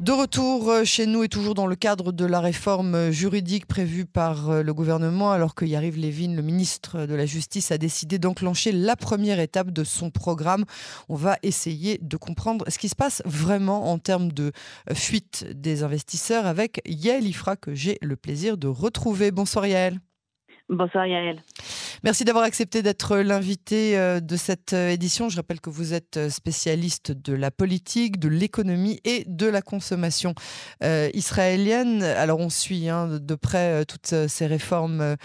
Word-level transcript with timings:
De 0.00 0.12
retour 0.12 0.70
euh, 0.70 0.84
chez 0.84 1.06
nous 1.06 1.24
et 1.24 1.28
toujours 1.28 1.54
dans 1.54 1.66
le 1.66 1.74
cadre 1.74 2.12
de 2.12 2.24
la 2.24 2.38
réforme 2.38 2.94
euh, 2.94 3.10
juridique 3.10 3.66
prévue 3.66 4.06
par 4.06 4.48
euh, 4.48 4.62
le 4.62 4.72
gouvernement, 4.72 5.32
alors 5.32 5.56
que 5.56 5.64
Yariv 5.64 5.98
Levin, 5.98 6.36
le 6.36 6.42
ministre 6.42 7.04
de 7.04 7.14
la 7.16 7.26
Justice, 7.26 7.72
a 7.72 7.78
décidé 7.78 8.20
d'enclencher 8.20 8.70
la 8.70 8.94
première 8.94 9.40
étape 9.40 9.72
de 9.72 9.82
son 9.82 10.10
programme. 10.10 10.64
On 11.08 11.16
va 11.16 11.36
essayer 11.42 11.98
de 12.00 12.16
comprendre 12.16 12.64
ce 12.68 12.78
qui 12.78 12.88
se 12.88 12.94
passe 12.94 13.22
vraiment 13.24 13.90
en 13.90 13.98
termes 13.98 14.30
de 14.30 14.52
fuite 14.94 15.44
des 15.50 15.82
investisseurs 15.82 16.46
avec 16.46 16.80
Yael 16.86 17.26
Ifra, 17.26 17.56
que 17.56 17.74
j'ai 17.74 17.98
le 18.00 18.14
plaisir 18.14 18.56
de 18.56 18.68
retrouver. 18.68 19.32
Bonsoir 19.32 19.66
Yael. 19.66 19.98
Bonsoir 20.68 21.06
Yael. 21.06 21.42
Merci 22.04 22.24
d'avoir 22.24 22.44
accepté 22.44 22.82
d'être 22.82 23.16
l'invité 23.18 23.98
euh, 23.98 24.20
de 24.20 24.36
cette 24.36 24.72
euh, 24.72 24.90
édition. 24.90 25.28
Je 25.28 25.36
rappelle 25.36 25.60
que 25.60 25.70
vous 25.70 25.94
êtes 25.94 26.18
euh, 26.18 26.30
spécialiste 26.30 27.10
de 27.10 27.32
la 27.32 27.50
politique, 27.50 28.20
de 28.20 28.28
l'économie 28.28 29.00
et 29.04 29.24
de 29.26 29.46
la 29.46 29.62
consommation 29.62 30.34
israélienne. 31.14 32.02
Alors 32.02 32.38
on 32.38 32.50
suit 32.50 32.88
hein, 32.88 33.18
de 33.20 33.34
près 33.34 33.84
toutes 33.86 34.28
ces 34.28 34.46
réformes 34.46 35.16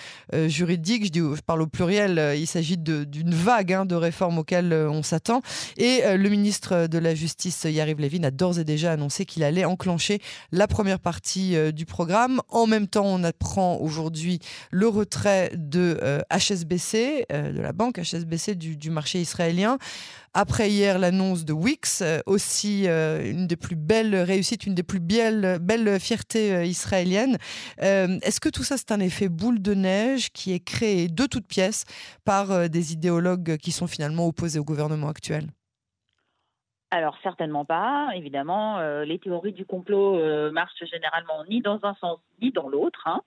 juridiques. 0.45 1.05
Je, 1.05 1.09
dis, 1.09 1.19
je 1.19 1.41
parle 1.41 1.61
au 1.61 1.67
pluriel, 1.67 2.35
il 2.37 2.47
s'agit 2.47 2.77
d'une 2.77 3.33
vague 3.33 3.73
hein, 3.73 3.85
de 3.85 3.95
réformes 3.95 4.39
auxquelles 4.39 4.73
on 4.73 5.03
s'attend. 5.03 5.41
Et 5.77 6.01
le 6.05 6.29
ministre 6.29 6.87
de 6.87 6.97
la 6.97 7.15
Justice, 7.15 7.65
Yariv 7.69 7.99
Levin, 7.99 8.23
a 8.23 8.31
d'ores 8.31 8.59
et 8.59 8.63
déjà 8.63 8.91
annoncé 8.91 9.25
qu'il 9.25 9.43
allait 9.43 9.65
enclencher 9.65 10.19
la 10.51 10.67
première 10.67 10.99
partie 10.99 11.55
du 11.73 11.85
programme. 11.85 12.41
En 12.49 12.67
même 12.67 12.87
temps, 12.87 13.05
on 13.05 13.23
apprend 13.23 13.77
aujourd'hui 13.77 14.39
le 14.71 14.87
retrait 14.87 15.32
de 15.53 15.97
HSBC 16.31 16.53
HSBC, 16.63 17.25
euh, 17.31 17.51
de 17.51 17.61
la 17.61 17.73
banque 17.73 17.99
HSBC 17.99 18.55
du, 18.55 18.89
marché 18.89 19.19
israélien. 19.19 19.77
Après 20.33 20.69
hier, 20.69 20.99
l'annonce 20.99 21.45
de 21.45 21.53
Wix, 21.53 22.01
euh, 22.01 22.19
aussi 22.25 22.87
euh, 22.87 23.29
une 23.29 23.47
des 23.47 23.55
plus 23.55 23.75
belles 23.75 24.15
réussites, 24.15 24.65
une 24.65 24.75
des 24.75 24.83
plus 24.83 24.99
belles, 24.99 25.59
belles 25.61 25.99
fiertés 25.99 26.65
israéliennes. 26.65 27.37
Est-ce 27.79 28.39
que 28.39 28.49
tout 28.49 28.63
ça, 28.63 28.77
c'est 28.77 28.91
un 28.91 28.99
effet 28.99 29.29
boule 29.29 29.61
de 29.61 29.73
neige 29.73 30.31
qui 30.31 30.53
est 30.53 30.63
créé 30.63 31.07
de 31.07 31.25
toutes 31.25 31.47
pièces 31.47 31.85
par 32.25 32.69
des 32.69 32.93
idéologues 32.93 33.57
qui 33.57 33.71
sont 33.71 33.87
finalement 33.87 34.27
opposés 34.27 34.59
au 34.59 34.63
gouvernement 34.63 35.09
actuel? 35.09 35.47
Alors 36.91 37.17
certainement 37.23 37.65
pas, 37.65 38.09
évidemment. 38.15 38.79
les 39.03 39.19
théories 39.19 39.53
du 39.53 39.65
complot 39.65 40.51
marchent 40.51 40.85
généralement 40.91 41.43
ni 41.49 41.61
dans 41.61 41.79
un 41.83 41.95
sens 41.95 42.19
ni 42.41 42.51
dans 42.51 42.69
l'autre. 42.69 43.01
Hein. 43.05 43.21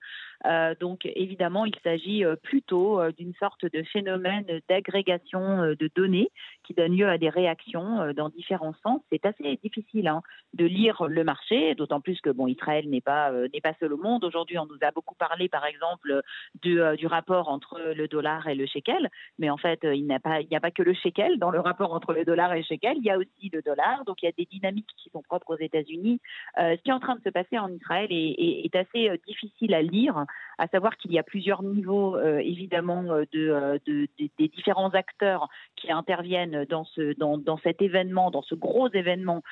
Euh, 0.44 0.74
donc 0.78 1.06
évidemment, 1.14 1.64
il 1.64 1.74
s'agit 1.82 2.24
euh, 2.24 2.36
plutôt 2.36 3.00
euh, 3.00 3.12
d'une 3.12 3.34
sorte 3.34 3.64
de 3.64 3.82
phénomène 3.84 4.44
d'agrégation 4.68 5.74
de 5.78 5.90
données 5.94 6.30
qui 6.64 6.74
donne 6.74 6.96
lieu 6.96 7.08
à 7.08 7.18
des 7.18 7.28
réactions 7.28 8.12
dans 8.12 8.28
différents 8.28 8.74
sens. 8.82 9.00
C'est 9.10 9.24
assez 9.24 9.58
difficile 9.62 10.08
hein, 10.08 10.22
de 10.54 10.64
lire 10.64 11.04
le 11.08 11.24
marché, 11.24 11.74
d'autant 11.74 12.00
plus 12.00 12.20
que 12.20 12.30
bon, 12.30 12.46
Israël 12.46 12.88
n'est 12.88 13.00
pas 13.00 13.30
n'est 13.52 13.60
pas 13.60 13.74
seul 13.80 13.92
au 13.92 13.96
monde. 13.96 14.24
Aujourd'hui, 14.24 14.58
on 14.58 14.66
nous 14.66 14.78
a 14.82 14.90
beaucoup 14.90 15.14
parlé, 15.14 15.48
par 15.48 15.64
exemple, 15.64 16.22
du, 16.62 16.80
du, 16.96 17.06
rapport 17.06 17.48
entre 17.48 17.80
le 17.80 18.08
dollar 18.08 18.48
et 18.48 18.54
le 18.54 18.66
shekel, 18.66 19.08
mais 19.38 19.50
en 19.50 19.56
fait, 19.56 19.80
il 19.84 20.04
n'y 20.04 20.14
a 20.14 20.20
pas 20.20 20.40
il 20.40 20.48
n'y 20.48 20.56
a 20.56 20.60
pas 20.60 20.70
que 20.70 20.82
le 20.82 20.94
shekel 20.94 21.38
dans 21.38 21.50
le 21.50 21.60
rapport 21.60 21.92
entre 21.92 22.12
le 22.12 22.24
dollar 22.24 22.52
et 22.52 22.58
le 22.58 22.64
shekel. 22.64 22.96
Il 22.98 23.04
y 23.04 23.10
a 23.10 23.18
aussi 23.18 23.50
le 23.52 23.62
dollar, 23.62 24.04
donc 24.04 24.22
il 24.22 24.26
y 24.26 24.28
a 24.28 24.32
des 24.36 24.46
dynamiques 24.46 24.90
qui 24.96 25.10
sont 25.10 25.22
propres 25.22 25.54
aux 25.54 25.58
États-Unis. 25.58 26.20
ce 26.56 26.82
qui 26.82 26.90
est 26.90 26.94
en 26.94 27.00
train 27.00 27.16
de 27.16 27.22
se 27.22 27.30
passer 27.30 27.58
en 27.58 27.70
Israël 27.72 28.08
est, 28.10 28.74
assez 28.76 29.10
difficile 29.26 29.72
à 29.72 29.80
lire 29.80 30.25
now 30.26 30.45
à 30.58 30.68
savoir 30.68 30.96
qu'il 30.96 31.12
y 31.12 31.18
a 31.18 31.22
plusieurs 31.22 31.62
niveaux 31.62 32.16
euh, 32.16 32.38
évidemment 32.38 33.04
euh, 33.04 33.24
euh, 33.34 33.78
de, 33.86 34.08
des 34.18 34.48
différents 34.48 34.90
acteurs 34.90 35.48
qui 35.76 35.92
interviennent 35.92 36.64
dans, 36.68 36.84
ce, 36.84 37.16
dans, 37.18 37.38
dans 37.38 37.58
cet 37.58 37.82
événement, 37.82 38.30
dans 38.30 38.42
ce 38.42 38.54
gros 38.54 38.90
événement 38.90 39.42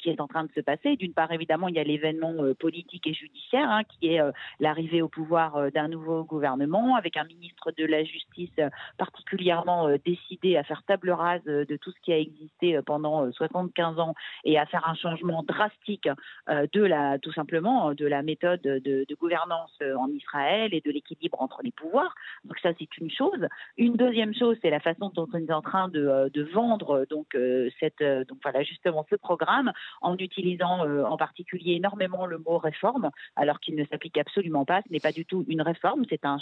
qui 0.00 0.08
est 0.08 0.20
en 0.20 0.28
train 0.28 0.44
de 0.44 0.52
se 0.54 0.60
passer. 0.60 0.96
D'une 0.96 1.12
part, 1.12 1.30
évidemment, 1.32 1.68
il 1.68 1.74
y 1.74 1.78
a 1.78 1.84
l'événement 1.84 2.32
politique 2.58 3.06
et 3.06 3.12
judiciaire, 3.12 3.68
hein, 3.68 3.82
qui 3.84 4.08
est 4.08 4.20
l'arrivée 4.60 5.02
au 5.02 5.08
pouvoir 5.08 5.70
d'un 5.72 5.88
nouveau 5.88 6.24
gouvernement, 6.24 6.96
avec 6.96 7.16
un 7.16 7.24
ministre 7.24 7.72
de 7.76 7.84
la 7.84 8.04
Justice 8.04 8.54
particulièrement 8.96 9.88
décidé 10.04 10.56
à 10.56 10.64
faire 10.64 10.82
table 10.84 11.10
rase 11.10 11.44
de 11.44 11.76
tout 11.76 11.90
ce 11.90 12.00
qui 12.02 12.12
a 12.12 12.18
existé 12.18 12.80
pendant 12.86 13.30
75 13.32 13.98
ans 13.98 14.14
et 14.44 14.58
à 14.58 14.66
faire 14.66 14.88
un 14.88 14.94
changement 14.94 15.42
drastique 15.42 16.08
de 16.48 16.82
la, 16.82 17.18
tout 17.18 17.32
simplement, 17.32 17.94
de 17.94 18.06
la 18.06 18.22
méthode 18.22 18.62
de, 18.62 18.78
de 18.80 19.14
gouvernance 19.16 19.76
en 19.98 20.08
Israël 20.08 20.53
et 20.72 20.80
de 20.80 20.90
l'équilibre 20.90 21.40
entre 21.40 21.60
les 21.62 21.72
pouvoirs. 21.72 22.14
Donc 22.44 22.58
ça, 22.60 22.70
c'est 22.78 22.96
une 22.98 23.10
chose. 23.10 23.48
Une 23.76 23.94
deuxième 23.94 24.34
chose, 24.34 24.56
c'est 24.62 24.70
la 24.70 24.80
façon 24.80 25.10
dont 25.14 25.28
on 25.32 25.38
est 25.38 25.52
en 25.52 25.62
train 25.62 25.88
de, 25.88 26.00
euh, 26.00 26.28
vendre 26.52 27.06
donc 27.08 27.34
euh, 27.34 27.70
cette 27.80 28.02
euh, 28.02 28.24
donc 28.24 28.38
voilà 28.42 28.62
justement 28.62 29.06
ce 29.10 29.16
programme 29.16 29.72
en 30.02 30.16
utilisant 30.16 30.86
en 31.04 31.16
particulier 31.16 31.74
énormément 31.74 32.26
le 32.26 32.38
mot 32.38 32.58
réforme, 32.58 33.10
alors 33.36 33.60
qu'il 33.60 33.76
ne 33.76 33.84
s'applique 33.86 34.18
absolument 34.18 34.64
pas. 34.64 34.82
Ce 34.86 34.92
n'est 34.92 35.00
pas 35.00 35.12
du 35.12 35.24
tout 35.24 35.44
une 35.48 35.62
réforme, 35.62 36.04
c'est 36.08 36.24
un 36.24 36.38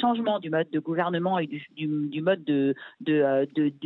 changement 0.00 0.38
du 0.38 0.50
mode 0.50 0.70
de 0.70 0.78
gouvernement 0.78 1.38
et 1.38 1.46
du, 1.46 1.66
du 1.76 2.74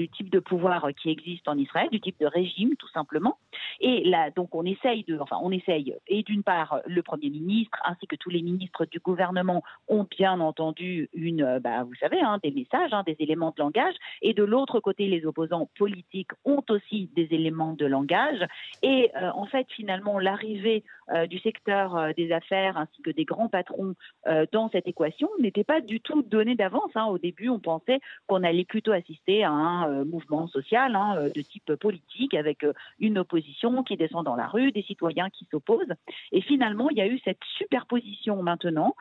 type 0.08 0.30
de 0.30 0.38
pouvoir 0.38 0.88
qui 1.00 1.10
existe 1.10 1.48
en 1.48 1.58
Israël, 1.58 1.88
du 1.90 2.00
type 2.00 2.18
de 2.20 2.26
régime 2.26 2.76
tout 2.76 2.88
simplement. 2.88 3.38
Et 3.80 4.08
là, 4.08 4.30
donc 4.30 4.54
on 4.54 4.64
essaye 4.64 5.04
de, 5.04 5.18
enfin 5.18 5.38
on 5.42 5.50
essaye, 5.50 5.94
et 6.06 6.22
d'une 6.22 6.42
part 6.42 6.80
le 6.86 7.02
Premier 7.02 7.30
ministre 7.30 7.78
ainsi 7.84 8.06
que 8.06 8.16
tous 8.16 8.30
les 8.30 8.42
ministres 8.42 8.86
du 8.86 9.00
gouvernement 9.00 9.41
ont 9.50 10.06
bien 10.10 10.40
entendu 10.40 11.08
une, 11.12 11.42
euh, 11.42 11.60
bah, 11.60 11.84
vous 11.84 11.94
savez, 11.96 12.20
hein, 12.20 12.38
des 12.42 12.50
messages, 12.50 12.92
hein, 12.92 13.02
des 13.06 13.16
éléments 13.18 13.52
de 13.56 13.62
langage, 13.62 13.94
et 14.20 14.34
de 14.34 14.44
l'autre 14.44 14.80
côté, 14.80 15.06
les 15.06 15.26
opposants 15.26 15.68
politiques 15.76 16.30
ont 16.44 16.62
aussi 16.68 17.10
des 17.14 17.28
éléments 17.30 17.72
de 17.72 17.86
langage. 17.86 18.46
Et 18.82 19.10
euh, 19.16 19.30
en 19.34 19.46
fait, 19.46 19.66
finalement, 19.70 20.18
l'arrivée 20.18 20.84
euh, 21.12 21.26
du 21.26 21.38
secteur 21.38 22.14
des 22.16 22.32
affaires 22.32 22.76
ainsi 22.76 23.02
que 23.02 23.10
des 23.10 23.24
grands 23.24 23.48
patrons 23.48 23.94
dans 24.52 24.68
cette 24.70 24.86
équation 24.86 25.28
n'était 25.40 25.64
pas 25.64 25.80
du 25.80 26.00
tout 26.00 26.22
donnée 26.22 26.54
d'avance. 26.54 26.90
Hein. 26.94 27.06
Au 27.06 27.18
début, 27.18 27.48
on 27.48 27.58
pensait 27.58 28.00
qu'on 28.26 28.42
allait 28.42 28.64
plutôt 28.64 28.92
assister 28.92 29.44
à 29.44 29.50
un 29.50 30.04
mouvement 30.04 30.46
social 30.46 31.30
de 31.34 31.42
type 31.42 31.74
politique 31.74 32.34
avec 32.34 32.64
une 33.00 33.18
opposition 33.18 33.82
qui 33.82 33.96
descend 33.96 34.24
dans 34.24 34.36
la 34.36 34.46
rue, 34.46 34.72
des 34.72 34.82
citoyens 34.82 35.28
qui 35.30 35.46
s'opposent. 35.50 35.92
Et 36.30 36.40
finalement, 36.40 36.88
il 36.90 36.98
y 36.98 37.00
a 37.00 37.06
eu 37.06 37.18
cette 37.24 37.42
superposition 37.58 38.42
maintenant 38.42 38.94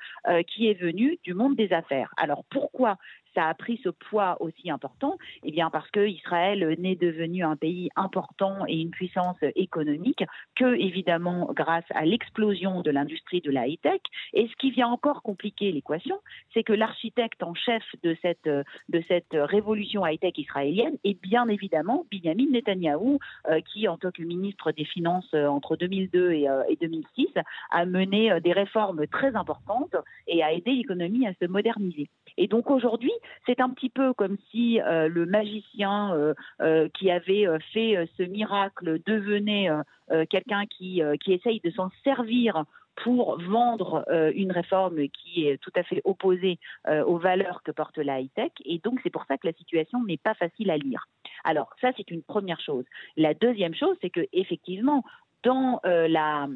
qui 0.47 0.67
est 0.67 0.79
venue 0.79 1.17
du 1.23 1.33
monde 1.33 1.55
des 1.55 1.73
affaires. 1.73 2.11
Alors 2.17 2.43
pourquoi 2.49 2.97
ça 3.33 3.47
a 3.47 3.53
pris 3.53 3.79
ce 3.83 3.89
poids 3.89 4.37
aussi 4.41 4.69
important 4.69 5.17
Eh 5.43 5.51
bien, 5.51 5.69
parce 5.69 5.89
que 5.91 6.07
Israël 6.07 6.75
n'est 6.79 6.95
devenu 6.95 7.43
un 7.43 7.55
pays 7.55 7.89
important 7.95 8.65
et 8.67 8.79
une 8.79 8.91
puissance 8.91 9.37
économique 9.55 10.23
que, 10.55 10.75
évidemment, 10.75 11.49
grâce 11.53 11.85
à 11.91 12.05
l'explosion 12.05 12.81
de 12.81 12.91
l'industrie 12.91 13.41
de 13.41 13.51
la 13.51 13.67
high-tech. 13.67 14.01
Et 14.33 14.47
ce 14.47 14.55
qui 14.55 14.71
vient 14.71 14.87
encore 14.87 15.21
compliquer 15.21 15.71
l'équation, 15.71 16.17
c'est 16.53 16.63
que 16.63 16.73
l'architecte 16.73 17.43
en 17.43 17.53
chef 17.53 17.83
de 18.03 18.15
cette, 18.21 18.45
de 18.45 19.03
cette 19.07 19.33
révolution 19.33 20.05
high-tech 20.05 20.37
israélienne 20.37 20.97
est 21.03 21.19
bien 21.21 21.47
évidemment 21.47 22.05
Benjamin 22.11 22.49
Netanyahou, 22.51 23.19
euh, 23.49 23.61
qui, 23.61 23.87
en 23.87 23.97
tant 23.97 24.11
que 24.11 24.23
ministre 24.23 24.71
des 24.71 24.85
Finances 24.85 25.29
euh, 25.33 25.47
entre 25.47 25.75
2002 25.75 26.31
et, 26.31 26.49
euh, 26.49 26.63
et 26.69 26.75
2006, 26.75 27.27
a 27.71 27.85
mené 27.85 28.39
des 28.41 28.53
réformes 28.53 29.07
très 29.07 29.35
importantes 29.35 29.95
et 30.27 30.43
a 30.43 30.53
aidé 30.53 30.71
l'économie 30.71 31.27
à 31.27 31.33
se 31.33 31.45
moderniser. 31.45 32.09
Et 32.37 32.47
donc 32.47 32.69
aujourd'hui, 32.69 33.11
c'est 33.45 33.59
un 33.59 33.69
petit 33.69 33.89
peu 33.89 34.13
comme 34.13 34.37
si 34.49 34.79
euh, 34.81 35.07
le 35.07 35.25
magicien 35.25 36.13
euh, 36.13 36.33
euh, 36.61 36.89
qui 36.89 37.09
avait 37.09 37.47
fait 37.73 38.09
ce 38.17 38.23
miracle 38.23 38.99
devenait 39.05 39.69
quelqu'un 40.29 40.65
qui, 40.65 41.01
qui 41.21 41.33
essaye 41.33 41.59
de 41.61 41.69
s'en 41.71 41.89
servir 42.03 42.65
pour 43.03 43.39
vendre 43.41 44.05
une 44.35 44.51
réforme 44.51 45.07
qui 45.07 45.47
est 45.47 45.57
tout 45.57 45.71
à 45.75 45.83
fait 45.83 46.01
opposée 46.03 46.59
aux 46.87 47.17
valeurs 47.17 47.63
que 47.63 47.71
porte 47.71 47.97
la 47.97 48.19
high-tech. 48.19 48.51
Et 48.65 48.79
donc, 48.79 48.99
c'est 49.03 49.09
pour 49.09 49.25
ça 49.25 49.37
que 49.37 49.47
la 49.47 49.53
situation 49.53 50.03
n'est 50.03 50.17
pas 50.17 50.33
facile 50.33 50.69
à 50.69 50.77
lire. 50.77 51.07
Alors, 51.43 51.73
ça, 51.79 51.91
c'est 51.95 52.11
une 52.11 52.23
première 52.23 52.59
chose. 52.59 52.83
La 53.15 53.33
deuxième 53.33 53.73
chose, 53.73 53.95
c'est 54.01 54.09
que 54.09 54.27
effectivement, 54.33 55.03
dans 55.43 55.79
la 55.83 56.47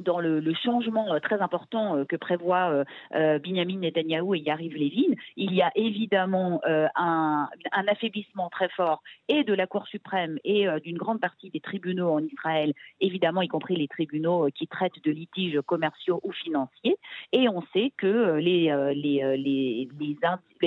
dans 0.00 0.20
le, 0.20 0.42
changement 0.54 1.12
euh, 1.14 1.20
très 1.20 1.40
important 1.40 1.96
euh, 1.96 2.04
que 2.04 2.16
prévoit 2.16 2.84
euh, 3.14 3.38
Benjamin 3.38 3.78
Netanyahou 3.78 4.34
et 4.34 4.40
Yariv 4.40 4.74
Levin, 4.74 5.14
il 5.36 5.54
y 5.54 5.62
a 5.62 5.70
évidemment 5.74 6.60
un, 6.64 7.48
affaiblissement 7.86 8.48
très 8.50 8.68
fort 8.70 9.02
et 9.28 9.44
de 9.44 9.54
la 9.54 9.66
Cour 9.66 9.86
suprême 9.86 10.38
et 10.44 10.66
d'une 10.82 10.98
grande 10.98 11.20
partie 11.20 11.50
des 11.50 11.60
tribunaux 11.60 12.10
en 12.10 12.20
Israël, 12.20 12.72
évidemment 13.00 13.42
y 13.42 13.48
compris 13.48 13.76
les 13.76 13.88
tribunaux 13.88 14.48
qui 14.54 14.66
traitent 14.66 15.02
de 15.04 15.10
litiges 15.10 15.60
commerciaux 15.66 16.20
ou 16.22 16.32
financiers. 16.32 16.96
Et 17.32 17.48
on 17.48 17.62
sait 17.72 17.92
que 17.96 18.36
les, 18.36 18.72
les, 18.94 19.88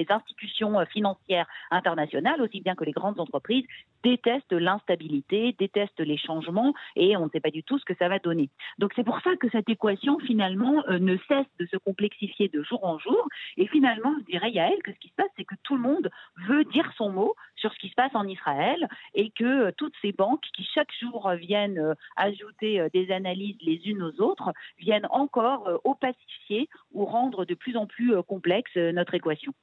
institutions 0.10 0.86
financières 0.88 1.48
internationales, 1.72 2.42
aussi 2.42 2.62
bien 2.62 2.76
que 2.76 2.84
les 2.84 2.92
grandes 2.92 3.20
entreprises, 3.20 3.66
détestent 4.04 4.54
l'instabilité, 4.54 5.56
détestent 5.58 6.00
les 6.00 6.18
changements 6.18 6.74
et 6.96 7.18
on 7.18 7.26
ne 7.26 7.30
sait 7.30 7.40
pas 7.40 7.52
du 7.52 7.64
tout 7.64 7.80
ce 7.80 7.86
que 7.86 7.96
ça 7.96 8.10
va 8.10 8.20
donner. 8.20 8.50
Donc 8.78 8.92
c'est 8.96 9.04
pour 9.04 9.22
ça 9.24 9.36
que 9.36 9.50
cette 9.50 9.70
équation 9.70 10.20
finalement 10.20 10.84
euh, 10.90 11.00
ne 11.00 11.18
cesse 11.28 11.48
de 11.60 11.66
se 11.66 11.78
complexifier 11.78 12.50
de 12.50 12.62
jour 12.64 12.84
en 12.84 13.00
jour 13.00 13.28
et 13.58 13.68
finalement 13.68 14.14
je 14.20 14.26
dirais 14.26 14.58
à 14.60 14.72
elle 14.72 14.82
que 14.84 14.92
ce 14.92 15.00
qui 15.00 15.10
se 15.10 15.16
passe 15.16 15.30
c'est 15.38 15.46
que 15.46 15.56
tout 15.64 15.76
le 15.76 15.82
monde 15.82 16.10
veut 16.48 16.66
dire 16.66 16.92
son 16.98 17.10
mot 17.10 17.36
sur 17.56 17.74
ce 17.74 17.80
qui 17.80 17.90
se 17.90 17.96
passe 17.96 18.14
en 18.14 18.28
Israël 18.28 18.88
et 19.14 19.32
que 19.32 19.72
toutes 19.72 19.96
ces 20.02 20.12
banques 20.12 20.46
qui 20.56 20.64
chaque 20.74 20.92
jour 21.00 21.32
viennent 21.32 21.96
ajouter 22.16 22.88
des 22.94 23.12
analyses 23.12 23.58
les 23.62 23.82
unes 23.86 24.04
aux 24.04 24.22
autres 24.22 24.52
viennent 24.78 25.08
encore 25.10 25.80
opacifier 25.84 26.68
ou 26.92 27.06
rendre 27.06 27.46
de 27.46 27.54
plus 27.54 27.78
en 27.78 27.88
plus 27.88 28.22
complexe 28.24 28.76
notre 28.76 29.14
équation. 29.14 29.54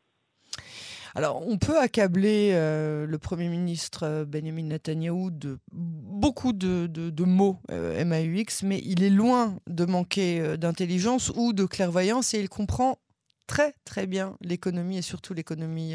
Alors, 1.14 1.46
on 1.46 1.58
peut 1.58 1.78
accabler 1.78 2.50
euh, 2.52 3.06
le 3.06 3.18
Premier 3.18 3.48
ministre 3.48 4.04
euh, 4.04 4.24
Benjamin 4.24 4.64
Netanyahu 4.64 5.30
de 5.32 5.58
beaucoup 5.72 6.52
de, 6.52 7.24
mots 7.24 7.58
euh, 7.70 8.04
MAUX, 8.04 8.62
mais 8.62 8.80
il 8.84 9.02
est 9.02 9.10
loin 9.10 9.56
de 9.66 9.84
manquer 9.84 10.56
d'intelligence 10.56 11.32
ou 11.34 11.52
de 11.52 11.64
clairvoyance 11.64 12.34
et 12.34 12.40
il 12.40 12.48
comprend 12.48 12.98
très 13.46 13.74
très 13.84 14.06
bien 14.06 14.36
l'économie 14.40 14.98
et 14.98 15.02
surtout 15.02 15.34
l'économie 15.34 15.94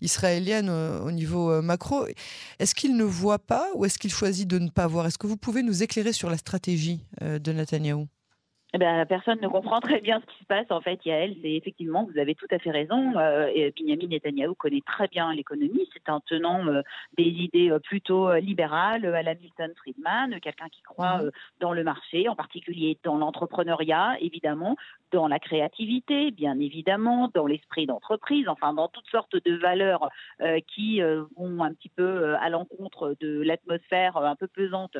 israélienne 0.00 0.70
au 0.70 1.10
niveau 1.10 1.60
macro. 1.60 2.06
Est-ce 2.60 2.74
qu'il 2.74 2.96
ne 2.96 3.04
voit 3.04 3.40
pas 3.40 3.66
ou 3.74 3.84
est-ce 3.84 3.98
qu'il 3.98 4.12
choisit 4.12 4.46
de 4.46 4.58
ne 4.58 4.70
pas 4.70 4.86
voir? 4.86 5.06
Est-ce 5.06 5.18
que 5.18 5.26
vous 5.26 5.36
pouvez 5.36 5.62
nous 5.62 5.82
éclairer 5.82 6.12
sur 6.12 6.30
la 6.30 6.36
stratégie 6.36 7.04
de 7.20 7.52
Netanyahou 7.52 8.06
eh 8.74 8.78
ben, 8.78 9.04
personne 9.04 9.38
ne 9.42 9.48
comprend 9.48 9.80
très 9.80 10.00
bien 10.00 10.20
ce 10.20 10.26
qui 10.32 10.38
se 10.38 10.46
passe. 10.46 10.66
En 10.70 10.80
fait, 10.80 11.04
Yael, 11.04 11.36
c'est 11.42 11.52
effectivement, 11.52 12.08
vous 12.10 12.18
avez 12.18 12.34
tout 12.34 12.46
à 12.50 12.58
fait 12.58 12.70
raison. 12.70 13.18
Euh, 13.18 13.50
et 13.54 13.72
Benjamin 13.78 14.08
Netanyahu 14.08 14.54
connaît 14.54 14.80
très 14.86 15.08
bien 15.08 15.32
l'économie. 15.34 15.88
C'est 15.92 16.08
un 16.08 16.20
tenant 16.20 16.66
euh, 16.66 16.82
des 17.18 17.24
idées 17.24 17.70
euh, 17.70 17.78
plutôt 17.78 18.28
euh, 18.28 18.40
libérales 18.40 19.04
à 19.04 19.22
la 19.22 19.34
Milton 19.34 19.72
Friedman, 19.76 20.40
quelqu'un 20.40 20.68
qui 20.70 20.80
croit 20.82 21.18
mhm. 21.18 21.30
dans 21.60 21.72
le 21.72 21.84
marché, 21.84 22.28
en 22.28 22.36
particulier 22.36 22.98
dans 23.04 23.18
l'entrepreneuriat, 23.18 24.16
évidemment, 24.20 24.76
dans 25.10 25.28
la 25.28 25.38
créativité, 25.38 26.30
bien 26.30 26.58
évidemment, 26.58 27.30
dans 27.34 27.46
l'esprit 27.46 27.84
d'entreprise, 27.84 28.48
enfin, 28.48 28.72
dans 28.72 28.88
toutes 28.88 29.08
sortes 29.10 29.36
de 29.44 29.54
valeurs 29.56 30.08
qui 30.68 31.02
vont 31.02 31.62
un 31.62 31.74
petit 31.74 31.90
peu 31.90 32.34
à 32.36 32.48
l'encontre 32.48 33.14
de 33.20 33.42
l'atmosphère 33.42 34.16
un 34.16 34.36
peu 34.36 34.48
pesante 34.48 34.96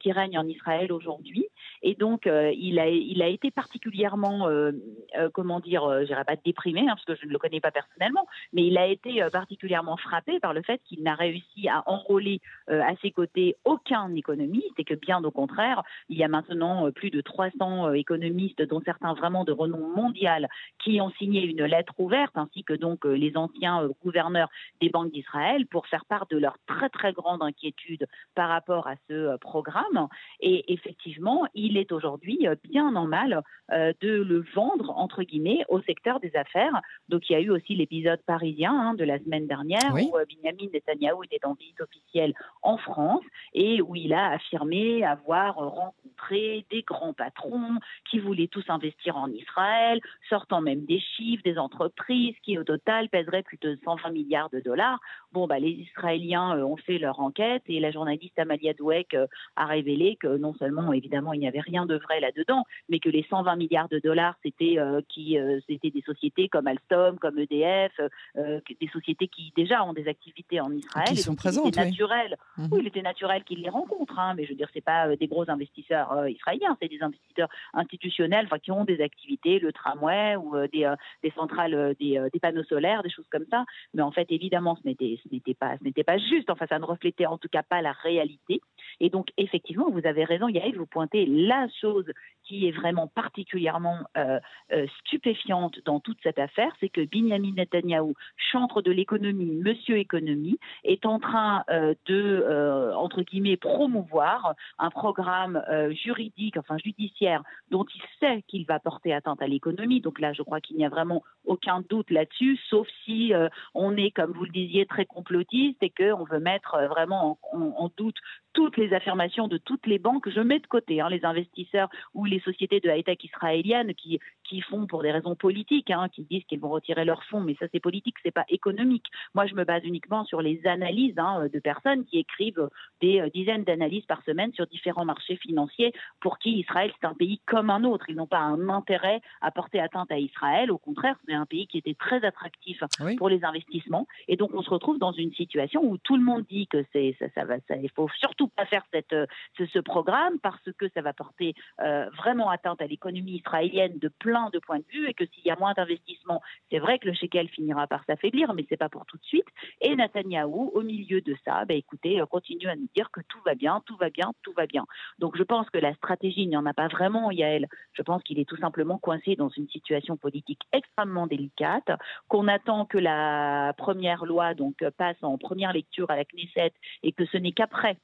qui 0.00 0.12
règne 0.12 0.38
en 0.38 0.46
Israël 0.46 0.90
aujourd'hui. 0.92 1.46
Et 1.82 1.94
donc, 1.94 2.26
il 2.26 2.78
a 2.78 2.88
il 3.10 3.22
a 3.22 3.26
été 3.26 3.50
particulièrement, 3.50 4.48
euh, 4.48 4.70
euh, 5.18 5.28
comment 5.34 5.58
dire, 5.58 5.84
euh, 5.84 6.02
je 6.02 6.06
dirais 6.06 6.24
pas 6.24 6.36
déprimé, 6.36 6.82
hein, 6.82 6.94
parce 6.94 7.04
que 7.04 7.16
je 7.16 7.26
ne 7.26 7.32
le 7.32 7.38
connais 7.38 7.60
pas 7.60 7.72
personnellement, 7.72 8.26
mais 8.52 8.64
il 8.64 8.78
a 8.78 8.86
été 8.86 9.20
particulièrement 9.32 9.96
frappé 9.96 10.38
par 10.38 10.54
le 10.54 10.62
fait 10.62 10.80
qu'il 10.84 11.02
n'a 11.02 11.14
réussi 11.14 11.68
à 11.68 11.82
enrôler 11.86 12.40
à 12.68 12.94
ses 13.02 13.10
côtés 13.10 13.56
aucun 13.64 14.14
économiste 14.14 14.78
et 14.78 14.84
que 14.84 14.94
bien 14.94 15.22
au 15.24 15.30
contraire, 15.30 15.82
il 16.08 16.16
y 16.16 16.24
a 16.24 16.28
maintenant 16.28 16.90
plus 16.92 17.10
de 17.10 17.20
300 17.20 17.92
économistes, 17.94 18.62
dont 18.62 18.80
certains 18.84 19.14
vraiment 19.14 19.44
de 19.44 19.52
renom 19.52 19.88
mondial, 19.94 20.48
qui 20.82 21.00
ont 21.00 21.10
signé 21.18 21.42
une 21.42 21.64
lettre 21.64 21.94
ouverte, 21.98 22.36
ainsi 22.36 22.62
que 22.62 22.74
donc 22.74 23.04
les 23.04 23.36
anciens 23.36 23.88
gouverneurs 24.04 24.48
des 24.80 24.88
banques 24.88 25.12
d'Israël, 25.12 25.66
pour 25.66 25.86
faire 25.88 26.04
part 26.04 26.26
de 26.30 26.36
leur 26.36 26.56
très 26.66 26.88
très 26.88 27.12
grande 27.12 27.42
inquiétude 27.42 28.06
par 28.34 28.48
rapport 28.48 28.86
à 28.86 28.94
ce 29.08 29.36
programme. 29.38 30.08
Et 30.40 30.72
effectivement, 30.72 31.46
il 31.54 31.76
est 31.76 31.92
aujourd'hui 31.92 32.46
bien 32.62 32.94
mal 33.06 33.42
euh, 33.72 33.92
de 34.00 34.22
le 34.22 34.44
vendre, 34.54 34.90
entre 34.96 35.22
guillemets, 35.22 35.64
au 35.68 35.80
secteur 35.82 36.18
des 36.18 36.34
affaires. 36.34 36.80
Donc 37.08 37.30
il 37.30 37.34
y 37.34 37.36
a 37.36 37.40
eu 37.40 37.50
aussi 37.50 37.76
l'épisode 37.76 38.20
parisien 38.26 38.72
hein, 38.72 38.94
de 38.94 39.04
la 39.04 39.18
semaine 39.20 39.46
dernière 39.46 39.92
où 39.92 40.16
euh, 40.16 40.24
Benjamin 40.28 40.70
Netanyahu 40.72 41.24
était 41.24 41.46
en 41.46 41.54
visite 41.54 41.80
officielle 41.80 42.34
en 42.62 42.78
France 42.78 43.22
et 43.54 43.80
où 43.80 43.94
il 43.94 44.12
a 44.12 44.30
affirmé 44.32 45.04
avoir 45.04 45.54
rencontré 45.54 46.66
des 46.70 46.82
grands 46.82 47.12
patrons 47.12 47.78
qui 48.10 48.18
voulaient 48.18 48.48
tous 48.48 48.64
investir 48.68 49.16
en 49.16 49.30
Israël, 49.30 50.00
sortant 50.28 50.60
même 50.60 50.84
des 50.84 50.98
chiffres 50.98 51.42
des 51.44 51.58
entreprises 51.58 52.34
qui 52.42 52.58
au 52.58 52.64
total 52.64 53.08
pèseraient 53.08 53.44
plus 53.44 53.58
de 53.60 53.78
120 53.84 54.10
milliards 54.10 54.50
de 54.50 54.58
dollars. 54.58 54.98
Bon, 55.30 55.46
bah, 55.46 55.60
les 55.60 55.70
Israéliens 55.70 56.56
euh, 56.56 56.64
ont 56.64 56.76
fait 56.76 56.98
leur 56.98 57.20
enquête 57.20 57.62
et 57.68 57.78
la 57.78 57.92
journaliste 57.92 58.36
Amalia 58.36 58.74
Douek 58.74 59.16
a 59.54 59.66
révélé 59.66 60.16
que 60.16 60.36
non 60.38 60.54
seulement, 60.54 60.92
évidemment, 60.92 61.32
il 61.32 61.40
n'y 61.40 61.48
avait 61.48 61.60
rien 61.60 61.86
de 61.86 61.96
vrai 61.96 62.18
là-dedans, 62.18 62.64
mais 62.90 62.98
que 62.98 63.08
les 63.08 63.24
120 63.30 63.56
milliards 63.56 63.88
de 63.88 63.98
dollars, 63.98 64.34
c'était 64.42 64.78
euh, 64.78 65.00
qui 65.08 65.38
euh, 65.38 65.60
c'était 65.68 65.90
des 65.90 66.02
sociétés 66.02 66.48
comme 66.48 66.66
Alstom, 66.66 67.18
comme 67.18 67.38
EDF, 67.38 67.92
euh, 68.36 68.60
des 68.80 68.88
sociétés 68.88 69.28
qui 69.28 69.52
déjà 69.56 69.84
ont 69.84 69.92
des 69.92 70.08
activités 70.08 70.60
en 70.60 70.70
Israël. 70.72 71.08
Qui 71.08 71.16
sont 71.16 71.36
présentes, 71.36 71.74
il 71.76 71.80
naturel. 71.80 72.36
Mhm. 72.58 72.68
Oui, 72.72 72.80
il 72.82 72.86
était 72.88 73.02
naturel 73.02 73.44
qu'ils 73.44 73.62
les 73.62 73.70
rencontrent, 73.70 74.18
hein, 74.18 74.34
mais 74.36 74.44
je 74.44 74.50
veux 74.50 74.56
dire, 74.56 74.68
c'est 74.74 74.84
pas 74.84 75.16
des 75.16 75.28
gros 75.28 75.48
investisseurs 75.48 76.28
israéliens, 76.28 76.76
c'est 76.82 76.88
des 76.88 77.02
investisseurs 77.02 77.48
institutionnels, 77.72 78.46
enfin 78.46 78.58
qui 78.58 78.72
ont 78.72 78.84
des 78.84 79.00
activités, 79.00 79.60
le 79.60 79.72
tramway 79.72 80.36
ou 80.36 80.56
des, 80.72 80.92
des, 81.22 81.30
centrales, 81.30 81.94
des, 82.00 82.28
des, 82.32 82.40
panneaux 82.40 82.64
solaires, 82.64 83.02
des 83.02 83.10
choses 83.10 83.28
comme 83.30 83.46
ça. 83.50 83.64
Mais 83.94 84.02
en 84.02 84.10
fait, 84.10 84.26
évidemment, 84.30 84.76
ce 84.76 84.86
n'était 84.88 85.18
ce 85.22 85.32
n'était 85.32 85.54
pas 85.54 85.76
ce 85.78 85.84
n'était 85.84 86.04
pas 86.04 86.18
juste. 86.18 86.50
Enfin, 86.50 86.66
ça 86.68 86.78
ne 86.78 86.84
reflétait 86.84 87.26
en 87.26 87.38
tout 87.38 87.48
cas 87.48 87.62
pas 87.62 87.80
la 87.82 87.92
réalité. 87.92 88.60
Et 88.98 89.10
donc, 89.10 89.28
effectivement, 89.36 89.90
vous 89.90 90.06
avez 90.06 90.24
raison, 90.24 90.48
Yael, 90.48 90.76
vous 90.76 90.86
pointez 90.86 91.26
la 91.26 91.68
chose 91.80 92.06
qui 92.44 92.66
est 92.66 92.72
vraiment 92.80 93.06
particulièrement 93.06 93.98
euh, 94.16 94.40
euh, 94.72 94.86
stupéfiante 95.00 95.78
dans 95.84 96.00
toute 96.00 96.18
cette 96.22 96.38
affaire, 96.38 96.72
c'est 96.80 96.88
que 96.88 97.02
Benjamin 97.02 97.52
Netanyahu, 97.56 98.14
chantre 98.36 98.82
de 98.82 98.90
l'économie, 98.90 99.52
monsieur 99.62 99.98
économie, 99.98 100.58
est 100.84 101.06
en 101.06 101.18
train 101.18 101.64
euh, 101.70 101.94
de, 102.06 102.92
entre 102.96 103.22
guillemets, 103.22 103.56
promouvoir 103.56 104.54
un 104.78 104.90
programme 104.90 105.62
juridique, 105.90 106.56
enfin 106.56 106.76
judiciaire, 106.78 107.42
dont 107.70 107.84
il 107.94 108.02
sait 108.18 108.42
qu'il 108.48 108.64
va 108.66 108.78
porter 108.78 109.12
atteinte 109.12 109.42
à 109.42 109.46
l'économie. 109.46 110.00
Donc 110.00 110.20
là, 110.20 110.32
je 110.32 110.42
crois 110.42 110.60
qu'il 110.60 110.76
n'y 110.76 110.84
a 110.84 110.88
vraiment 110.88 111.22
aucun 111.44 111.82
doute 111.88 112.10
là-dessus, 112.10 112.58
sauf 112.68 112.86
si 113.04 113.32
on 113.74 113.96
est, 113.96 114.10
comme 114.10 114.32
vous 114.32 114.44
le 114.44 114.50
disiez, 114.50 114.86
très 114.86 115.04
complotiste 115.04 115.82
et 115.82 115.90
qu'on 115.90 116.24
veut 116.24 116.40
mettre 116.40 116.78
vraiment 116.88 117.38
en, 117.52 117.90
doute 117.96 118.16
toutes 118.52 118.76
les 118.76 118.92
affirmations 118.92 119.48
de 119.48 119.58
toutes 119.58 119.86
les 119.86 119.98
banques. 119.98 120.28
Je 120.28 120.40
mets 120.40 120.58
de 120.58 120.66
côté 120.66 121.00
hein, 121.00 121.08
les 121.08 121.24
investisseurs 121.24 121.88
ou 122.14 122.24
les 122.24 122.40
sociétés 122.40 122.59
de 122.68 122.90
high-tech 122.90 123.18
israéliennes 123.24 123.94
qui, 123.94 124.18
qui 124.44 124.60
font 124.60 124.86
pour 124.86 125.02
des 125.02 125.12
raisons 125.12 125.34
politiques, 125.34 125.90
hein, 125.90 126.08
qui 126.12 126.22
disent 126.24 126.44
qu'ils 126.44 126.60
vont 126.60 126.70
retirer 126.70 127.04
leurs 127.04 127.24
fonds, 127.24 127.40
mais 127.40 127.56
ça 127.58 127.66
c'est 127.72 127.80
politique, 127.80 128.16
c'est 128.22 128.30
pas 128.30 128.44
économique. 128.48 129.06
Moi, 129.34 129.46
je 129.46 129.54
me 129.54 129.64
base 129.64 129.84
uniquement 129.84 130.24
sur 130.24 130.42
les 130.42 130.66
analyses 130.66 131.18
hein, 131.18 131.46
de 131.52 131.58
personnes 131.58 132.04
qui 132.04 132.18
écrivent 132.18 132.68
des 133.00 133.20
euh, 133.20 133.30
dizaines 133.30 133.64
d'analyses 133.64 134.06
par 134.06 134.22
semaine 134.24 134.52
sur 134.52 134.66
différents 134.66 135.04
marchés 135.04 135.36
financiers 135.36 135.92
pour 136.20 136.38
qui 136.38 136.58
Israël 136.58 136.92
c'est 137.00 137.06
un 137.06 137.14
pays 137.14 137.40
comme 137.46 137.70
un 137.70 137.84
autre. 137.84 138.06
Ils 138.08 138.16
n'ont 138.16 138.26
pas 138.26 138.38
un 138.38 138.68
intérêt 138.68 139.20
à 139.40 139.50
porter 139.50 139.80
atteinte 139.80 140.10
à 140.10 140.18
Israël. 140.18 140.70
Au 140.70 140.78
contraire, 140.78 141.16
c'est 141.26 141.34
un 141.34 141.46
pays 141.46 141.66
qui 141.66 141.78
était 141.78 141.94
très 141.94 142.24
attractif 142.24 142.82
pour 143.18 143.28
les 143.28 143.44
investissements. 143.44 144.06
Et 144.28 144.36
donc, 144.36 144.50
on 144.54 144.62
se 144.62 144.70
retrouve 144.70 144.98
dans 144.98 145.12
une 145.12 145.32
situation 145.32 145.82
où 145.84 145.98
tout 145.98 146.16
le 146.16 146.22
monde 146.22 146.44
dit 146.48 146.66
que 146.66 146.84
c'est 146.92 147.16
ça, 147.18 147.26
ça 147.34 147.44
va, 147.44 147.56
ça, 147.68 147.76
il 147.76 147.90
faut 147.90 148.08
surtout 148.18 148.48
pas 148.48 148.66
faire 148.66 148.84
cette, 148.92 149.12
euh, 149.12 149.26
ce, 149.56 149.66
ce 149.66 149.78
programme 149.78 150.38
parce 150.40 150.70
que 150.78 150.88
ça 150.94 151.00
va 151.00 151.12
porter 151.12 151.54
euh, 151.80 152.08
vraiment 152.16 152.49
atteinte 152.50 152.82
à 152.82 152.86
l'économie 152.86 153.36
israélienne 153.36 153.98
de 153.98 154.08
plein 154.08 154.50
de 154.50 154.58
points 154.58 154.78
de 154.78 154.84
vue 154.90 155.08
et 155.08 155.14
que 155.14 155.24
s'il 155.26 155.44
y 155.44 155.50
a 155.50 155.56
moins 155.56 155.72
d'investissements, 155.74 156.42
c'est 156.70 156.78
vrai 156.78 156.98
que 156.98 157.08
le 157.08 157.14
shekel 157.14 157.48
finira 157.48 157.86
par 157.86 158.04
s'affaiblir, 158.04 158.54
mais 158.54 158.66
c'est 158.68 158.76
pas 158.76 158.88
pour 158.88 159.06
tout 159.06 159.16
de 159.16 159.24
suite. 159.24 159.46
Et 159.80 159.94
Netanyahou, 159.94 160.70
au 160.74 160.82
milieu 160.82 161.20
de 161.20 161.36
ça, 161.44 161.64
bah, 161.64 161.74
écoutez, 161.74 162.20
euh, 162.20 162.26
continue 162.26 162.68
à 162.68 162.76
nous 162.76 162.88
dire 162.94 163.10
que 163.10 163.20
tout 163.28 163.40
va 163.44 163.54
bien, 163.54 163.82
tout 163.86 163.96
va 163.96 164.10
bien, 164.10 164.32
tout 164.42 164.52
va 164.52 164.66
bien. 164.66 164.84
Donc 165.18 165.36
je 165.36 165.42
pense 165.42 165.68
que 165.70 165.78
la 165.78 165.94
stratégie, 165.94 166.42
il 166.42 166.48
n'y 166.48 166.56
en 166.56 166.66
a 166.66 166.74
pas 166.74 166.88
vraiment, 166.88 167.30
Yael. 167.30 167.66
Je 167.92 168.02
pense 168.02 168.22
qu'il 168.22 168.38
est 168.38 168.48
tout 168.48 168.56
simplement 168.56 168.98
coincé 168.98 169.36
dans 169.36 169.48
une 169.48 169.68
situation 169.68 170.16
politique 170.16 170.62
extrêmement 170.72 171.26
délicate, 171.26 171.90
qu'on 172.28 172.48
attend 172.48 172.84
que 172.84 172.98
la 172.98 173.74
première 173.76 174.24
loi 174.24 174.54
donc 174.54 174.76
passe 174.96 175.16
en 175.22 175.38
première 175.38 175.72
lecture 175.72 176.10
à 176.10 176.16
la 176.16 176.24
Knesset 176.24 176.72
et 177.02 177.12
que 177.12 177.24
ce 177.26 177.36
n'est 177.36 177.52
qu'après 177.52 177.96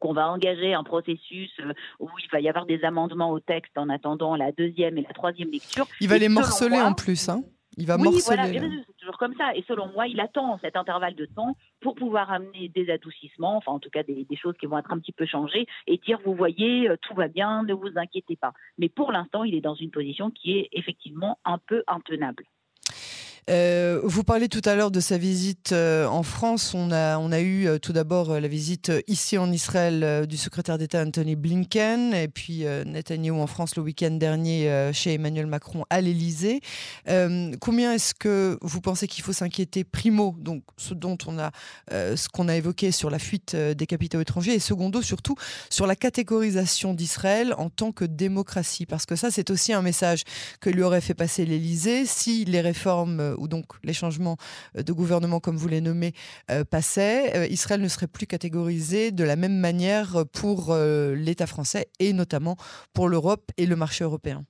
qu'on 0.00 0.12
va 0.12 0.28
engager 0.28 0.74
un 0.74 0.82
processus 0.82 1.52
euh, 1.60 1.72
où 2.00 2.08
il 2.18 2.28
va 2.32 2.40
y 2.40 2.48
avoir 2.48 2.66
des 2.66 2.82
amendements 2.84 3.30
au 3.30 3.38
texte 3.38 3.76
en 3.76 3.88
attendant 3.88 4.34
la 4.34 4.50
deuxième 4.50 4.98
et 4.98 5.02
la 5.02 5.12
troisième 5.12 5.50
lecture. 5.50 5.86
Il 6.00 6.08
va 6.08 6.18
les 6.18 6.28
morceler 6.28 6.80
en 6.80 6.94
plus, 6.94 7.28
hein 7.28 7.44
il 7.76 7.86
va 7.86 7.96
oui, 7.96 8.20
Voilà, 8.26 8.46
c'est 8.46 8.96
toujours 8.98 9.16
comme 9.16 9.34
ça. 9.36 9.54
Et 9.54 9.64
selon 9.66 9.88
moi, 9.92 10.06
il 10.06 10.20
attend 10.20 10.58
cet 10.60 10.76
intervalle 10.76 11.14
de 11.14 11.24
temps 11.24 11.56
pour 11.80 11.94
pouvoir 11.94 12.30
amener 12.30 12.68
des 12.68 12.90
adoucissements, 12.90 13.56
enfin 13.56 13.72
en 13.72 13.78
tout 13.78 13.90
cas 13.90 14.02
des, 14.02 14.24
des, 14.24 14.36
choses 14.36 14.56
qui 14.58 14.66
vont 14.66 14.78
être 14.78 14.92
un 14.92 14.98
petit 14.98 15.12
peu 15.12 15.24
changées, 15.24 15.66
et 15.86 15.96
dire 15.98 16.18
vous 16.24 16.34
voyez, 16.34 16.90
euh, 16.90 16.96
tout 17.00 17.14
va 17.14 17.28
bien, 17.28 17.62
ne 17.62 17.72
vous 17.72 17.90
inquiétez 17.96 18.36
pas. 18.36 18.52
Mais 18.76 18.88
pour 18.88 19.12
l'instant, 19.12 19.44
il 19.44 19.54
est 19.54 19.60
dans 19.60 19.74
une 19.74 19.90
position 19.90 20.30
qui 20.30 20.58
est 20.58 20.68
effectivement 20.72 21.38
un 21.44 21.58
peu 21.58 21.84
intenable. 21.86 22.44
Euh, 23.48 24.00
vous 24.04 24.22
parlez 24.22 24.48
tout 24.48 24.60
à 24.64 24.74
l'heure 24.74 24.90
de 24.90 25.00
sa 25.00 25.18
visite 25.18 25.72
euh, 25.72 26.06
en 26.06 26.22
France. 26.22 26.74
On 26.74 26.92
a, 26.92 27.40
eu 27.40 27.66
euh, 27.66 27.78
tout 27.78 27.92
d'abord 27.92 28.38
la 28.38 28.48
visite 28.48 28.92
ici 29.06 29.38
en 29.38 29.50
Israël 29.50 30.26
du 30.26 30.36
secrétaire 30.36 30.78
d'État 30.78 31.02
Anthony 31.02 31.36
Blinken 31.36 32.12
et 32.12 32.28
puis 32.28 32.64
Netanyahu 32.86 33.40
en 33.40 33.46
France 33.46 33.76
le 33.76 33.82
week-end 33.82 34.10
dernier 34.10 34.90
chez 34.92 35.14
Emmanuel 35.14 35.46
Macron 35.46 35.84
à 35.90 36.00
l'Élysée. 36.00 36.60
combien 37.60 37.92
est-ce 37.92 38.14
que 38.14 38.58
vous 38.62 38.80
pensez 38.80 39.06
qu'il 39.06 39.22
faut 39.24 39.32
s'inquiéter 39.32 39.84
primo, 39.84 40.34
donc 40.38 40.62
ce 40.76 40.94
dont 40.94 41.16
on 41.26 41.36
ce 41.90 42.28
qu'on 42.28 42.48
a 42.48 42.56
évoqué 42.56 42.92
sur 42.92 43.10
la 43.10 43.18
fuite 43.18 43.56
des 43.56 43.86
capitaux 43.86 44.20
étrangers 44.20 44.54
et 44.54 44.58
secondo 44.58 45.02
surtout 45.02 45.36
sur 45.70 45.86
la 45.86 45.96
catégorisation 45.96 46.94
d'Israël 46.94 47.54
en 47.56 47.70
tant 47.70 47.92
que 47.92 48.04
démocratie, 48.04 48.86
parce 48.86 49.06
que 49.06 49.16
ça 49.16 49.30
c'est 49.30 49.50
aussi 49.50 49.72
un 49.72 49.82
message 49.82 50.24
que 50.60 50.70
lui 50.70 50.82
aurait 50.82 51.00
fait 51.00 51.14
passer 51.14 51.44
l'Élysée 51.44 52.04
si 52.06 52.44
les 52.44 52.60
réformes 52.60 53.29
ou 53.38 53.48
donc 53.48 53.66
les 53.82 53.92
changements 53.92 54.36
euh, 54.76 54.82
de 54.82 54.92
gouvernement, 54.92 55.40
comme 55.40 55.56
vous 55.56 55.68
les 55.68 55.80
nommez, 55.80 56.12
euh, 56.50 56.64
passaient, 56.64 57.36
euh, 57.36 57.46
Israël 57.46 57.80
ne 57.80 57.88
serait 57.88 58.06
plus 58.06 58.26
catégorisé 58.26 59.10
de 59.10 59.24
la 59.24 59.36
même 59.36 59.58
manière 59.58 60.24
pour 60.32 60.74
l'État 60.74 61.46
français 61.46 61.88
et 61.98 62.12
notamment 62.12 62.56
pour 62.92 63.08
l'Europe 63.08 63.50
et 63.56 63.66
le 63.66 63.76
marché 63.76 64.04
européen. 64.04 64.44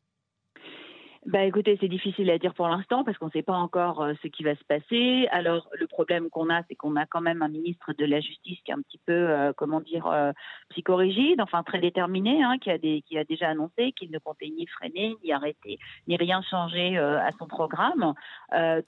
Bah 1.30 1.44
écoutez, 1.44 1.78
c'est 1.80 1.86
difficile 1.86 2.28
à 2.28 2.38
dire 2.38 2.54
pour 2.54 2.66
l'instant 2.66 3.04
parce 3.04 3.16
qu'on 3.16 3.26
ne 3.26 3.30
sait 3.30 3.44
pas 3.44 3.54
encore 3.54 4.02
euh, 4.02 4.14
ce 4.20 4.26
qui 4.26 4.42
va 4.42 4.56
se 4.56 4.64
passer. 4.64 5.28
Alors 5.30 5.68
le 5.78 5.86
problème 5.86 6.28
qu'on 6.28 6.50
a, 6.50 6.64
c'est 6.64 6.74
qu'on 6.74 6.96
a 6.96 7.06
quand 7.06 7.20
même 7.20 7.40
un 7.40 7.48
ministre 7.48 7.92
de 7.92 8.04
la 8.04 8.18
Justice 8.18 8.58
qui 8.64 8.72
est 8.72 8.74
un 8.74 8.82
petit 8.82 8.98
peu, 9.06 9.12
euh, 9.12 9.52
comment 9.56 9.80
dire, 9.80 10.08
euh, 10.08 10.32
psychorigide, 10.70 11.40
enfin 11.40 11.62
très 11.62 11.78
déterminé, 11.78 12.42
hein, 12.42 12.58
qui 12.58 12.68
a 12.68 12.78
des, 12.78 13.02
qui 13.02 13.16
a 13.16 13.22
déjà 13.22 13.48
annoncé 13.48 13.92
qu'il 13.92 14.10
ne 14.10 14.18
comptait 14.18 14.48
ni 14.48 14.66
freiner, 14.66 15.14
ni 15.22 15.32
arrêter, 15.32 15.78
ni 16.08 16.16
rien 16.16 16.42
changer 16.42 16.98
à 16.98 17.30
son 17.38 17.46
programme. 17.46 18.14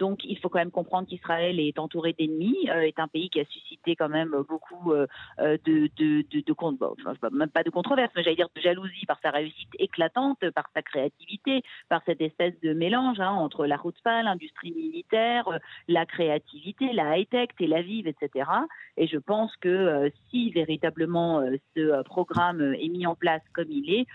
donc 0.00 0.24
il 0.24 0.36
faut 0.38 0.48
quand 0.48 0.58
même 0.58 0.72
comprendre 0.72 1.06
qu'Israël 1.06 1.60
est 1.60 1.78
entouré 1.78 2.12
d'ennemis, 2.12 2.68
est 2.68 2.98
un 2.98 3.08
pays 3.08 3.30
qui 3.30 3.38
a 3.38 3.44
suscité 3.44 3.94
quand 3.94 4.08
même 4.08 4.34
beaucoup 4.48 4.92
de, 4.92 5.08
de, 5.38 5.90
de, 5.96 6.22
de 6.28 7.36
même 7.36 7.50
pas 7.50 7.62
de 7.62 7.70
controverse, 7.70 8.12
mais 8.16 8.24
j'allais 8.24 8.36
dire 8.36 8.48
de 8.54 8.60
jalousie 8.60 9.06
par 9.06 9.20
sa 9.20 9.30
réussite 9.30 9.70
éclatante, 9.78 10.38
par 10.50 10.68
sa 10.74 10.82
créativité, 10.82 11.62
par 11.88 12.02
cette 12.04 12.20
espèce 12.32 12.58
de 12.62 12.72
mélange 12.72 13.20
hein, 13.20 13.30
entre 13.30 13.66
la 13.66 13.76
route 13.76 13.96
l'industrie 14.04 14.72
militaire, 14.72 15.48
euh, 15.48 15.58
la 15.88 16.06
créativité, 16.06 16.92
la 16.92 17.16
high-tech, 17.16 17.48
Tel 17.58 17.74
Aviv, 17.74 18.06
etc. 18.06 18.48
Et 18.96 19.06
je 19.06 19.18
pense 19.18 19.54
que 19.56 19.68
euh, 19.68 20.10
si 20.30 20.50
véritablement 20.50 21.40
euh, 21.40 21.56
ce 21.76 22.02
programme 22.02 22.74
est 22.74 22.88
mis 22.88 23.06
en 23.06 23.14
place 23.14 23.42
comme 23.52 23.70
il 23.70 23.92
est, 23.92 24.06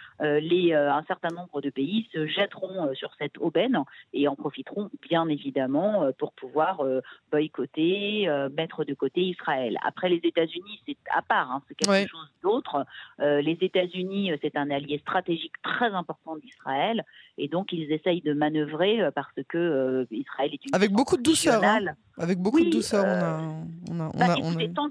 les, 0.42 0.74
un 0.74 1.04
certain 1.08 1.30
nombre 1.30 1.62
de 1.62 1.70
pays 1.70 2.08
se 2.14 2.28
jetteront 2.28 2.94
sur 2.94 3.14
cette 3.18 3.38
aubaine 3.38 3.84
et 4.14 4.28
en 4.28 4.36
profiteront 4.36 4.90
bien 5.02 5.28
évidemment 5.28 6.10
pour 6.18 6.34
pouvoir 6.34 6.84
boycotter, 7.32 8.28
mettre 8.56 8.84
de 8.84 8.94
côté 8.94 9.22
Israël. 9.22 9.78
Après 9.86 10.10
les 10.10 10.22
États-Unis, 10.24 10.82
c'est 10.86 10.98
à 11.14 11.22
part, 11.22 11.52
hein, 11.52 11.62
c'est 11.68 11.76
quelque 11.76 12.10
chose 12.10 12.30
d'autre. 12.42 12.86
les 13.20 13.58
États-Unis, 13.62 14.32
c'est 14.42 14.58
un 14.58 14.70
allié 14.72 15.00
stratégique 15.00 15.54
très 15.62 15.92
important 15.94 16.36
d'Israël 16.38 17.04
et 17.38 17.48
donc 17.48 17.72
ils 17.72 17.92
essaye 17.98 18.22
de 18.22 18.34
manœuvrer 18.34 19.02
euh, 19.02 19.12
parce 19.12 19.34
que 19.50 19.58
euh, 19.58 20.06
Israël 20.12 20.52
est 20.54 20.66
une 20.66 20.76
avec 20.76 20.92
beaucoup 20.92 21.18
de 21.18 21.24
douceur. 21.24 21.64
Hein. 21.64 21.96
Avec 22.18 22.40
beaucoup 22.40 22.64
de 22.64 22.70
douceur, 22.70 23.04
on 23.04 23.10
a, 23.10 23.42
euh, 23.42 23.64
on 23.92 24.00
a, 24.00 24.12
on 24.14 24.18
bah, 24.18 24.34
a, 24.34 24.88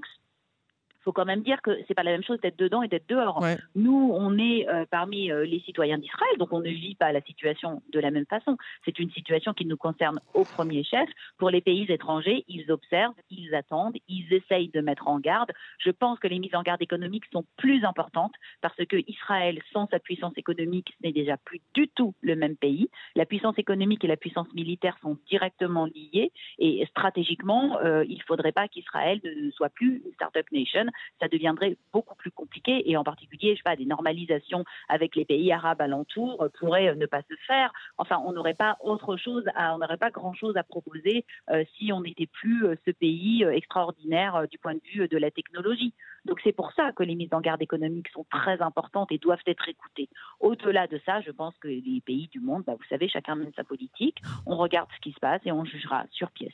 faut 1.07 1.13
quand 1.13 1.23
même 1.23 1.41
dire 1.41 1.61
que 1.61 1.71
c'est 1.87 1.93
pas 1.93 2.03
la 2.03 2.11
même 2.11 2.23
chose 2.23 2.37
d'être 2.41 2.59
dedans 2.59 2.81
et 2.81 2.89
d'être 2.89 3.07
dehors. 3.07 3.41
Nous, 3.75 4.11
on 4.13 4.37
est 4.37 4.67
euh, 4.67 4.85
parmi 4.91 5.31
euh, 5.31 5.45
les 5.45 5.61
citoyens 5.61 5.97
d'Israël, 5.97 6.37
donc 6.37 6.51
on 6.51 6.59
ne 6.59 6.69
vit 6.69 6.95
pas 6.95 7.13
la 7.13 7.21
situation 7.21 7.81
de 7.93 7.99
la 8.01 8.11
même 8.11 8.25
façon. 8.25 8.57
C'est 8.83 8.99
une 8.99 9.09
situation 9.11 9.53
qui 9.53 9.65
nous 9.65 9.77
concerne 9.77 10.19
au 10.33 10.43
premier 10.43 10.83
chef. 10.83 11.07
Pour 11.37 11.49
les 11.49 11.61
pays 11.61 11.85
étrangers, 11.87 12.43
ils 12.49 12.69
observent, 12.73 13.15
ils 13.29 13.55
attendent, 13.55 13.95
ils 14.09 14.33
essayent 14.33 14.67
de 14.67 14.81
mettre 14.81 15.07
en 15.07 15.19
garde. 15.19 15.49
Je 15.79 15.91
pense 15.91 16.19
que 16.19 16.27
les 16.27 16.39
mises 16.39 16.55
en 16.55 16.61
garde 16.61 16.81
économiques 16.81 17.23
sont 17.31 17.45
plus 17.55 17.85
importantes 17.85 18.33
parce 18.59 18.75
que 18.75 18.97
Israël, 19.07 19.61
sans 19.71 19.87
sa 19.87 19.99
puissance 19.99 20.33
économique, 20.35 20.93
n'est 21.01 21.13
déjà 21.13 21.37
plus 21.37 21.61
du 21.73 21.87
tout 21.87 22.15
le 22.19 22.35
même 22.35 22.57
pays. 22.57 22.89
La 23.15 23.25
puissance 23.25 23.57
économique 23.57 24.03
et 24.03 24.09
la 24.09 24.17
puissance 24.17 24.53
militaire 24.53 24.97
sont 25.01 25.17
directement 25.29 25.85
liées 25.85 26.33
et 26.59 26.85
stratégiquement, 26.89 27.77
euh, 27.79 28.03
il 28.09 28.17
ne 28.17 28.23
faudrait 28.23 28.51
pas 28.51 28.67
qu'Israël 28.67 29.21
ne 29.23 29.51
soit 29.51 29.69
plus 29.69 30.01
une 30.05 30.11
start-up 30.15 30.45
nation 30.51 30.87
ça 31.19 31.27
deviendrait 31.27 31.77
beaucoup 31.93 32.15
plus 32.15 32.31
compliqué 32.31 32.89
et 32.89 32.97
en 32.97 33.03
particulier, 33.03 33.51
je 33.51 33.57
sais 33.57 33.63
pas, 33.63 33.75
des 33.75 33.85
normalisations 33.85 34.63
avec 34.89 35.15
les 35.15 35.25
pays 35.25 35.51
arabes 35.51 35.81
alentours 35.81 36.41
euh, 36.41 36.49
pourraient 36.59 36.89
euh, 36.89 36.95
ne 36.95 37.05
pas 37.05 37.21
se 37.21 37.35
faire. 37.45 37.71
Enfin, 37.97 38.21
on 38.25 38.33
n'aurait 38.33 38.53
pas 38.53 38.77
autre 38.81 39.17
chose, 39.17 39.43
on 39.57 39.77
n'aurait 39.77 39.97
pas 39.97 40.11
grand 40.11 40.33
chose 40.33 40.57
à 40.57 40.63
proposer 40.63 41.25
euh, 41.49 41.63
si 41.77 41.91
on 41.91 42.01
n'était 42.01 42.27
plus 42.27 42.65
ce 42.85 42.91
pays 42.91 43.43
extraordinaire 43.43 44.47
du 44.49 44.57
point 44.57 44.73
de 44.73 44.81
vue 44.83 45.07
de 45.07 45.17
la 45.17 45.31
technologie. 45.31 45.93
Donc 46.25 46.39
c'est 46.43 46.51
pour 46.51 46.71
ça 46.73 46.91
que 46.91 47.03
les 47.03 47.15
mises 47.15 47.33
en 47.33 47.41
garde 47.41 47.61
économiques 47.61 48.09
sont 48.09 48.25
très 48.29 48.61
importantes 48.61 49.11
et 49.11 49.17
doivent 49.17 49.39
être 49.45 49.69
écoutées. 49.69 50.09
Au-delà 50.39 50.87
de 50.87 50.99
ça, 51.05 51.21
je 51.21 51.31
pense 51.31 51.55
que 51.57 51.67
les 51.67 52.01
pays 52.05 52.27
du 52.27 52.39
monde, 52.39 52.63
bah, 52.65 52.75
vous 52.77 52.85
savez, 52.89 53.07
chacun 53.07 53.35
mène 53.35 53.53
sa 53.55 53.63
politique. 53.63 54.21
On 54.45 54.57
regarde 54.57 54.89
ce 54.95 55.01
qui 55.01 55.11
se 55.11 55.19
passe 55.19 55.41
et 55.45 55.51
on 55.51 55.65
jugera 55.65 56.05
sur 56.11 56.31
pièce. 56.31 56.53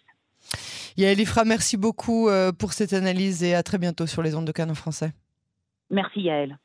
Yael 0.97 1.19
Ifra, 1.19 1.43
merci 1.45 1.77
beaucoup 1.77 2.29
euh, 2.29 2.51
pour 2.51 2.73
cette 2.73 2.93
analyse 2.93 3.43
et 3.43 3.55
à 3.55 3.63
très 3.63 3.77
bientôt 3.77 4.05
sur 4.05 4.21
les 4.21 4.35
ondes 4.35 4.45
de 4.45 4.51
Canon 4.51 4.75
français. 4.75 5.11
Merci 5.89 6.21
Yael. 6.21 6.57